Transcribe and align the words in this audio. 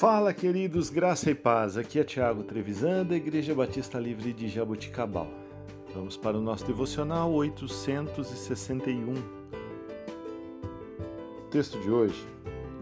Fala, 0.00 0.32
queridos, 0.32 0.88
graça 0.88 1.30
e 1.30 1.34
paz. 1.34 1.76
Aqui 1.76 2.00
é 2.00 2.04
Tiago 2.04 2.42
Trevisan, 2.42 3.04
da 3.04 3.14
Igreja 3.14 3.54
Batista 3.54 3.98
Livre 3.98 4.32
de 4.32 4.48
Jaboticabal. 4.48 5.28
Vamos 5.94 6.16
para 6.16 6.38
o 6.38 6.40
nosso 6.40 6.64
devocional 6.64 7.30
861. 7.30 9.12
O 11.36 11.48
texto 11.50 11.78
de 11.80 11.90
hoje, 11.90 12.26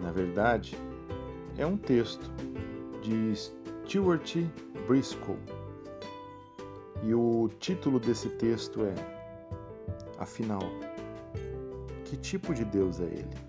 na 0.00 0.12
verdade, 0.12 0.78
é 1.56 1.66
um 1.66 1.76
texto 1.76 2.30
de 3.02 3.34
Stuart 3.34 4.36
Briscoe. 4.86 5.34
E 7.02 7.12
o 7.12 7.50
título 7.58 7.98
desse 7.98 8.28
texto 8.28 8.84
é 8.84 8.94
Afinal, 10.20 10.62
que 12.04 12.16
tipo 12.16 12.54
de 12.54 12.64
Deus 12.64 13.00
é 13.00 13.06
ele? 13.06 13.47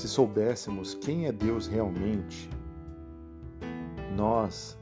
Se 0.00 0.08
soubéssemos 0.08 0.94
quem 0.94 1.26
é 1.26 1.32
Deus 1.32 1.66
realmente, 1.66 2.48
nós 4.16 4.78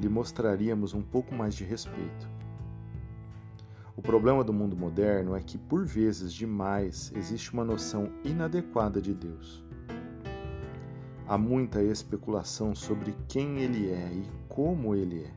lhe 0.00 0.08
mostraríamos 0.08 0.94
um 0.94 1.00
pouco 1.00 1.32
mais 1.32 1.54
de 1.54 1.62
respeito. 1.62 2.28
O 3.96 4.02
problema 4.02 4.42
do 4.42 4.52
mundo 4.52 4.76
moderno 4.76 5.36
é 5.36 5.40
que, 5.40 5.56
por 5.56 5.84
vezes 5.86 6.32
demais, 6.32 7.12
existe 7.14 7.52
uma 7.52 7.64
noção 7.64 8.10
inadequada 8.24 9.00
de 9.00 9.14
Deus. 9.14 9.64
Há 11.28 11.38
muita 11.38 11.80
especulação 11.80 12.74
sobre 12.74 13.14
quem 13.28 13.60
Ele 13.60 13.92
é 13.92 14.10
e 14.12 14.28
como 14.48 14.92
Ele 14.92 15.22
é. 15.22 15.32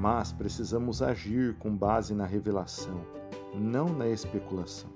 Mas 0.00 0.32
precisamos 0.32 1.00
agir 1.00 1.54
com 1.58 1.76
base 1.76 2.12
na 2.12 2.26
revelação, 2.26 3.00
não 3.54 3.88
na 3.88 4.08
especulação. 4.08 4.90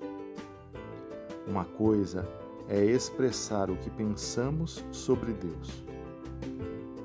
Uma 1.47 1.63
coisa 1.63 2.27
é 2.69 2.85
expressar 2.85 3.71
o 3.71 3.75
que 3.75 3.89
pensamos 3.89 4.85
sobre 4.91 5.33
Deus. 5.33 5.83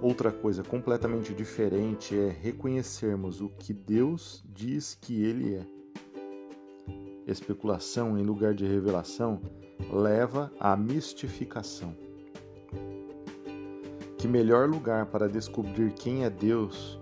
Outra 0.02 0.30
coisa 0.30 0.62
completamente 0.62 1.32
diferente 1.32 2.14
é 2.14 2.28
reconhecermos 2.28 3.40
o 3.40 3.48
que 3.48 3.72
Deus 3.72 4.44
diz 4.46 4.94
que 5.00 5.24
Ele 5.24 5.54
é. 5.54 5.66
Especulação 7.26 8.18
em 8.18 8.22
lugar 8.22 8.52
de 8.52 8.66
revelação 8.66 9.40
leva 9.90 10.52
à 10.60 10.76
mistificação. 10.76 11.96
Que 14.18 14.28
melhor 14.28 14.68
lugar 14.68 15.06
para 15.06 15.26
descobrir 15.26 15.92
quem 15.92 16.24
é 16.24 16.30
Deus 16.30 17.00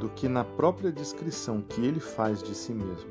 do 0.00 0.08
que 0.08 0.28
na 0.28 0.42
própria 0.42 0.90
descrição 0.90 1.62
que 1.62 1.84
ele 1.84 2.00
faz 2.00 2.42
de 2.42 2.54
si 2.54 2.72
mesmo? 2.72 3.10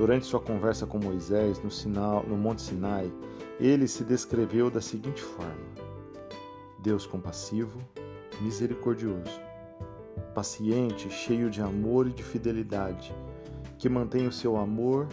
Durante 0.00 0.24
sua 0.24 0.40
conversa 0.40 0.86
com 0.86 0.98
Moisés 0.98 1.62
no, 1.62 1.70
Sinal, 1.70 2.24
no 2.26 2.34
Monte 2.34 2.62
Sinai, 2.62 3.12
ele 3.60 3.86
se 3.86 4.02
descreveu 4.02 4.70
da 4.70 4.80
seguinte 4.80 5.20
forma: 5.20 5.52
Deus 6.82 7.04
compassivo, 7.04 7.78
misericordioso, 8.40 9.38
paciente, 10.34 11.10
cheio 11.10 11.50
de 11.50 11.60
amor 11.60 12.06
e 12.06 12.14
de 12.14 12.22
fidelidade, 12.22 13.14
que 13.78 13.90
mantém 13.90 14.26
o 14.26 14.32
seu 14.32 14.56
amor 14.56 15.06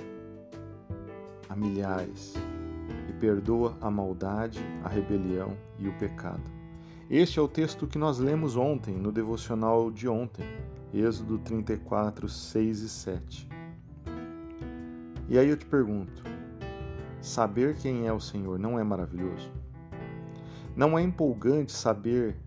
a 1.50 1.56
milhares 1.58 2.36
e 3.10 3.12
perdoa 3.12 3.76
a 3.82 3.92
maldade, 3.92 4.62
a 4.86 4.88
rebelião 4.88 5.52
e 5.78 5.90
o 5.90 5.98
pecado. 5.98 6.50
Este 7.10 7.40
é 7.40 7.42
o 7.42 7.48
texto 7.50 7.88
que 7.88 7.98
nós 7.98 8.20
lemos 8.20 8.56
ontem 8.56 8.96
no 8.96 9.12
devocional 9.12 9.92
de 9.92 10.08
ontem, 10.08 10.46
Êxodo 10.94 11.40
34, 11.40 12.30
6 12.30 12.80
e 12.80 12.88
7. 12.88 13.57
E 15.30 15.38
aí 15.38 15.50
eu 15.50 15.58
te 15.58 15.66
pergunto: 15.66 16.24
saber 17.22 17.76
quem 17.76 18.08
é 18.08 18.14
o 18.14 18.20
Senhor 18.20 18.58
não 18.58 18.80
é 18.80 18.84
maravilhoso? 18.84 19.52
Não 20.76 20.98
é 20.98 21.02
empolgante 21.02 21.72
saber 21.72 22.38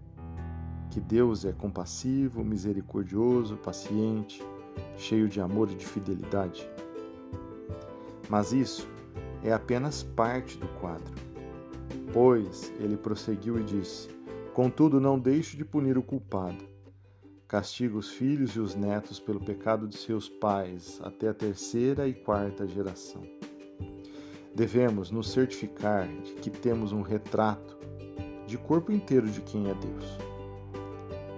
que 0.90 1.00
Deus 1.00 1.44
é 1.44 1.52
compassivo, 1.52 2.44
misericordioso, 2.44 3.56
paciente, 3.56 4.42
cheio 4.96 5.28
de 5.28 5.40
amor 5.40 5.70
e 5.70 5.74
de 5.74 5.86
fidelidade? 5.86 6.68
Mas 8.28 8.52
isso 8.52 8.88
é 9.42 9.52
apenas 9.52 10.02
parte 10.02 10.56
do 10.56 10.68
quadro. 10.80 11.14
Pois 12.12 12.72
ele 12.78 12.96
prosseguiu 12.96 13.58
e 13.58 13.64
disse: 13.64 14.08
Contudo, 14.54 15.00
não 15.00 15.18
deixe 15.18 15.56
de 15.56 15.64
punir 15.64 15.98
o 15.98 16.02
culpado 16.02 16.70
castiga 17.50 17.98
os 17.98 18.08
filhos 18.08 18.52
e 18.52 18.60
os 18.60 18.76
netos 18.76 19.18
pelo 19.18 19.40
pecado 19.40 19.88
de 19.88 19.96
seus 19.96 20.28
pais 20.28 21.00
até 21.02 21.30
a 21.30 21.34
terceira 21.34 22.06
e 22.06 22.14
quarta 22.14 22.64
geração. 22.64 23.22
Devemos 24.54 25.10
nos 25.10 25.32
certificar 25.32 26.06
de 26.22 26.34
que 26.34 26.48
temos 26.48 26.92
um 26.92 27.02
retrato 27.02 27.76
de 28.46 28.56
corpo 28.56 28.92
inteiro 28.92 29.28
de 29.28 29.40
quem 29.40 29.68
é 29.68 29.74
Deus. 29.74 30.04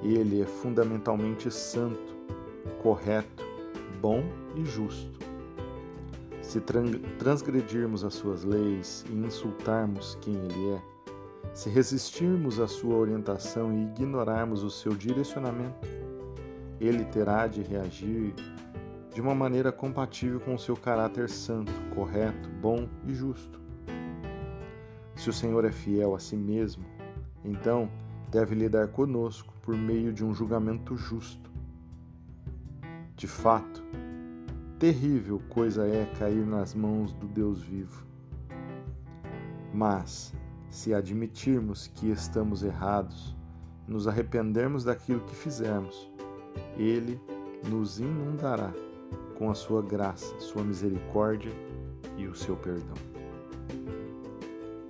Ele 0.02 0.42
é 0.42 0.44
fundamentalmente 0.44 1.50
santo, 1.50 2.14
correto, 2.82 3.42
bom 3.98 4.22
e 4.54 4.66
justo. 4.66 5.18
Se 6.42 6.60
transgredirmos 7.18 8.04
as 8.04 8.12
suas 8.12 8.44
leis 8.44 9.02
e 9.08 9.14
insultarmos 9.14 10.18
quem 10.20 10.34
ele 10.34 10.72
é, 10.72 10.82
se 11.54 11.68
resistirmos 11.68 12.58
à 12.58 12.66
sua 12.66 12.96
orientação 12.96 13.72
e 13.72 13.84
ignorarmos 13.84 14.62
o 14.62 14.70
seu 14.70 14.94
direcionamento, 14.94 15.86
ele 16.80 17.04
terá 17.04 17.46
de 17.46 17.62
reagir 17.62 18.34
de 19.12 19.20
uma 19.20 19.34
maneira 19.34 19.70
compatível 19.70 20.40
com 20.40 20.54
o 20.54 20.58
seu 20.58 20.76
caráter 20.76 21.28
santo, 21.28 21.72
correto, 21.94 22.48
bom 22.60 22.88
e 23.06 23.14
justo. 23.14 23.60
Se 25.14 25.28
o 25.28 25.32
Senhor 25.32 25.64
é 25.64 25.70
fiel 25.70 26.14
a 26.14 26.18
si 26.18 26.36
mesmo, 26.36 26.84
então 27.44 27.90
deve 28.30 28.54
lidar 28.54 28.88
conosco 28.88 29.52
por 29.62 29.76
meio 29.76 30.12
de 30.12 30.24
um 30.24 30.32
julgamento 30.32 30.96
justo. 30.96 31.50
De 33.14 33.26
fato, 33.26 33.84
terrível 34.78 35.40
coisa 35.50 35.86
é 35.86 36.06
cair 36.18 36.46
nas 36.46 36.74
mãos 36.74 37.12
do 37.12 37.28
Deus 37.28 37.62
vivo. 37.62 38.06
Mas, 39.72 40.34
se 40.72 40.94
admitirmos 40.94 41.86
que 41.86 42.10
estamos 42.10 42.62
errados, 42.62 43.36
nos 43.86 44.08
arrependermos 44.08 44.84
daquilo 44.84 45.20
que 45.20 45.34
fizermos, 45.34 46.10
ele 46.78 47.20
nos 47.68 48.00
inundará 48.00 48.72
com 49.36 49.50
a 49.50 49.54
sua 49.54 49.82
graça, 49.82 50.40
sua 50.40 50.64
misericórdia 50.64 51.52
e 52.16 52.26
o 52.26 52.34
seu 52.34 52.56
perdão. 52.56 52.94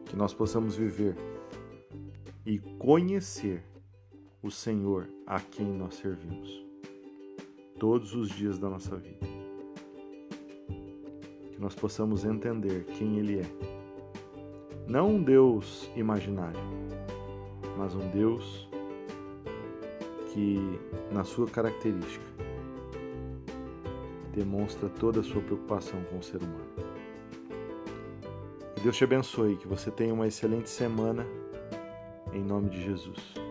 Que 0.04 0.14
nós 0.14 0.32
possamos 0.32 0.76
viver 0.76 1.16
e 2.46 2.60
conhecer 2.78 3.64
o 4.40 4.52
Senhor 4.52 5.08
a 5.26 5.40
quem 5.40 5.66
nós 5.66 5.96
servimos 5.96 6.64
todos 7.80 8.14
os 8.14 8.28
dias 8.28 8.56
da 8.56 8.70
nossa 8.70 8.94
vida. 8.94 9.26
Que 11.50 11.60
nós 11.60 11.74
possamos 11.74 12.24
entender 12.24 12.84
quem 12.84 13.18
Ele 13.18 13.40
é. 13.40 13.81
Não 14.86 15.10
um 15.10 15.22
Deus 15.22 15.90
imaginário, 15.96 16.60
mas 17.76 17.94
um 17.94 18.08
Deus 18.10 18.68
que, 20.32 20.58
na 21.12 21.24
sua 21.24 21.46
característica, 21.46 22.24
demonstra 24.34 24.88
toda 24.88 25.20
a 25.20 25.22
sua 25.22 25.40
preocupação 25.42 26.02
com 26.04 26.18
o 26.18 26.22
ser 26.22 26.42
humano. 26.42 26.72
Que 28.74 28.82
Deus 28.82 28.96
te 28.96 29.04
abençoe, 29.04 29.56
que 29.56 29.68
você 29.68 29.90
tenha 29.90 30.12
uma 30.12 30.26
excelente 30.26 30.68
semana, 30.68 31.26
em 32.32 32.42
nome 32.42 32.70
de 32.70 32.82
Jesus. 32.82 33.41